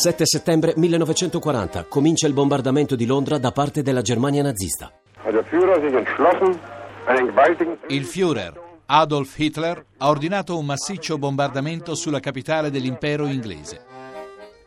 7 0.00 0.26
settembre 0.26 0.74
1940 0.76 1.86
comincia 1.88 2.28
il 2.28 2.32
bombardamento 2.32 2.94
di 2.94 3.04
Londra 3.04 3.36
da 3.38 3.50
parte 3.50 3.82
della 3.82 4.00
Germania 4.00 4.44
nazista. 4.44 4.92
Il 7.88 8.04
Führer, 8.04 8.60
Adolf 8.86 9.36
Hitler, 9.36 9.84
ha 9.96 10.08
ordinato 10.08 10.56
un 10.56 10.66
massiccio 10.66 11.18
bombardamento 11.18 11.96
sulla 11.96 12.20
capitale 12.20 12.70
dell'impero 12.70 13.26
inglese. 13.26 13.87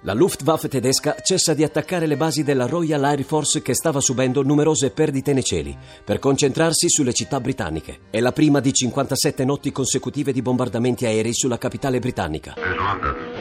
La 0.04 0.14
Luftwaffe 0.14 0.68
tedesca 0.68 1.16
cessa 1.22 1.54
di 1.54 1.64
attaccare 1.64 2.08
le 2.08 2.18
basi 2.18 2.44
della 2.44 2.66
Royal 2.66 3.04
Air 3.04 3.22
Force 3.22 3.62
che 3.62 3.76
stava 3.76 4.00
subendo 4.00 4.42
numerose 4.42 4.90
perdite 4.90 5.32
nei 5.32 5.44
cieli 5.44 5.78
per 6.04 6.18
concentrarsi 6.18 6.90
sulle 6.90 7.14
città 7.14 7.40
britanniche. 7.40 8.00
È 8.10 8.20
la 8.20 8.32
prima 8.32 8.60
di 8.62 8.74
57 8.74 9.46
notti 9.46 9.72
consecutive 9.72 10.32
di 10.32 10.42
bombardamenti 10.42 11.06
aerei 11.06 11.36
sulla 11.36 11.60
capitale 11.60 12.00
britannica. 12.00 12.56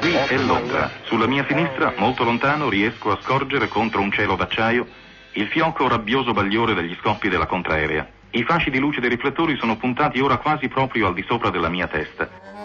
Qui 0.01 0.13
è 0.13 0.37
Londra. 0.37 0.91
Sulla 1.05 1.27
mia 1.27 1.47
sinistra, 1.49 1.95
molto 1.97 2.25
lontano, 2.25 2.69
riesco 2.69 3.11
a 3.11 3.19
scorgere 3.23 3.69
contro 3.69 4.03
un 4.03 4.13
cielo 4.13 4.37
d'acciaio 4.37 4.87
il 5.33 5.47
fiocco 5.47 5.89
rabbioso 5.89 6.33
bagliore 6.33 6.75
degli 6.75 6.95
scoppi 7.01 7.31
della 7.31 7.47
contraerea. 7.47 8.07
I 8.33 8.45
fasci 8.45 8.69
di 8.69 8.79
luce 8.79 9.01
dei 9.01 9.09
riflettori 9.09 9.57
sono 9.57 9.79
puntati 9.79 10.21
ora 10.21 10.37
quasi 10.37 10.69
proprio 10.69 11.07
al 11.07 11.15
di 11.15 11.25
sopra 11.27 11.49
della 11.49 11.71
mia 11.71 11.89
testa. 11.89 12.60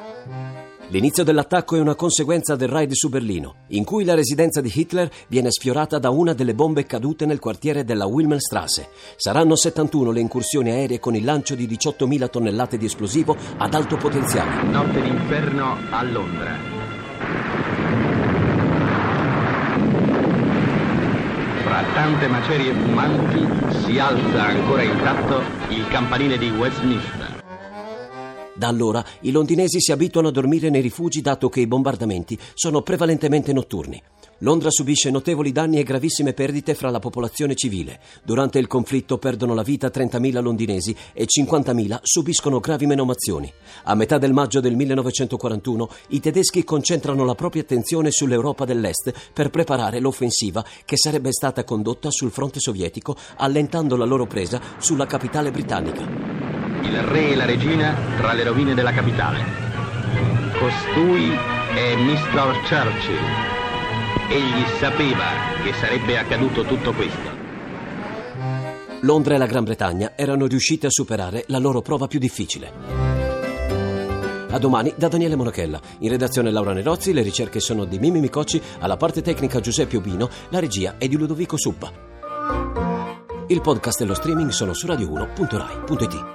L'inizio 0.89 1.23
dell'attacco 1.23 1.75
è 1.75 1.79
una 1.79 1.95
conseguenza 1.95 2.55
del 2.55 2.67
raid 2.67 2.91
su 2.91 3.09
Berlino, 3.09 3.55
in 3.69 3.83
cui 3.83 4.05
la 4.05 4.13
residenza 4.13 4.61
di 4.61 4.71
Hitler 4.73 5.09
viene 5.27 5.49
sfiorata 5.49 5.97
da 5.97 6.11
una 6.11 6.33
delle 6.33 6.53
bombe 6.53 6.85
cadute 6.85 7.25
nel 7.25 7.39
quartiere 7.39 7.83
della 7.83 8.05
Wilhelmstrasse. 8.05 8.89
Saranno 9.15 9.55
71 9.55 10.11
le 10.11 10.19
incursioni 10.19 10.69
aeree 10.69 10.99
con 10.99 11.15
il 11.15 11.23
lancio 11.23 11.55
di 11.55 11.67
18.000 11.67 12.29
tonnellate 12.29 12.77
di 12.77 12.85
esplosivo 12.85 13.35
ad 13.57 13.73
alto 13.73 13.97
potenziale. 13.97 14.61
Notte 14.69 15.01
d'inferno 15.01 15.75
a 15.89 16.03
Londra. 16.03 16.55
Fra 21.63 21.83
tante 21.95 22.27
macerie 22.27 22.73
fumanti 22.73 23.83
si 23.83 23.97
alza 23.97 24.45
ancora 24.45 24.83
intatto 24.83 25.41
il 25.69 25.87
campanile 25.87 26.37
di 26.37 26.51
Westminster. 26.51 27.24
Da 28.57 28.67
allora 28.69 29.03
i 29.21 29.31
londinesi 29.31 29.81
si 29.81 29.91
abituano 29.91 30.29
a 30.29 30.31
dormire 30.31 30.69
nei 30.69 30.81
rifugi 30.81 31.19
dato 31.19 31.49
che 31.49 31.59
i 31.59 31.67
bombardamenti 31.67 32.39
sono 32.53 32.81
prevalentemente 32.81 33.51
notturni. 33.51 34.01
Londra 34.39 34.69
subisce 34.69 35.11
notevoli 35.11 35.51
danni 35.51 35.79
e 35.79 35.83
gravissime 35.83 36.33
perdite 36.33 36.73
fra 36.73 36.89
la 36.89 36.99
popolazione 36.99 37.55
civile. 37.55 37.99
Durante 38.23 38.59
il 38.59 38.67
conflitto 38.67 39.17
perdono 39.17 39.53
la 39.53 39.61
vita 39.61 39.87
30.000 39.87 40.41
londinesi 40.41 40.95
e 41.13 41.25
50.000 41.25 41.99
subiscono 42.01 42.59
gravi 42.59 42.85
menomazioni. 42.85 43.51
A 43.83 43.95
metà 43.95 44.17
del 44.17 44.33
maggio 44.33 44.61
del 44.61 44.75
1941 44.75 45.89
i 46.09 46.19
tedeschi 46.21 46.63
concentrano 46.63 47.25
la 47.25 47.35
propria 47.35 47.61
attenzione 47.61 48.11
sull'Europa 48.11 48.63
dell'Est 48.63 49.13
per 49.33 49.49
preparare 49.49 49.99
l'offensiva 49.99 50.65
che 50.85 50.97
sarebbe 50.97 51.31
stata 51.31 51.63
condotta 51.65 52.09
sul 52.09 52.31
fronte 52.31 52.59
sovietico 52.59 53.15
allentando 53.37 53.95
la 53.97 54.05
loro 54.05 54.27
presa 54.27 54.61
sulla 54.79 55.05
capitale 55.05 55.51
britannica 55.51 56.44
il 56.85 57.01
re 57.01 57.31
e 57.31 57.35
la 57.35 57.45
regina 57.45 57.95
tra 58.17 58.33
le 58.33 58.43
rovine 58.43 58.73
della 58.73 58.91
capitale. 58.91 59.43
Costui 60.57 61.31
è 61.75 61.95
Mr. 61.95 62.59
Churchill. 62.67 63.53
Egli 64.29 64.65
sapeva 64.79 65.25
che 65.63 65.73
sarebbe 65.73 66.17
accaduto 66.17 66.63
tutto 66.63 66.93
questo. 66.93 67.33
Londra 69.01 69.35
e 69.35 69.37
la 69.37 69.45
Gran 69.45 69.63
Bretagna 69.63 70.13
erano 70.15 70.45
riuscite 70.45 70.87
a 70.87 70.91
superare 70.91 71.43
la 71.47 71.59
loro 71.59 71.81
prova 71.81 72.07
più 72.07 72.19
difficile. 72.19 72.71
A 74.49 74.57
domani 74.57 74.93
da 74.95 75.07
Daniele 75.07 75.35
Monachella. 75.35 75.81
In 75.99 76.09
redazione 76.09 76.49
Laura 76.49 76.71
Nerozzi, 76.71 77.13
le 77.13 77.21
ricerche 77.21 77.59
sono 77.59 77.83
di 77.83 77.99
Mimi 77.99 78.21
Micocci, 78.21 78.61
alla 78.79 78.95
parte 78.95 79.21
tecnica 79.21 79.59
Giuseppe 79.59 79.97
Obino, 79.97 80.29
la 80.49 80.59
regia 80.59 80.95
è 80.97 81.07
di 81.07 81.17
Ludovico 81.17 81.57
Suppa. 81.57 81.91
Il 83.47 83.61
podcast 83.61 84.01
e 84.01 84.05
lo 84.05 84.13
streaming 84.13 84.49
sono 84.49 84.73
su 84.73 84.87
radio1.rai.it. 84.87 86.34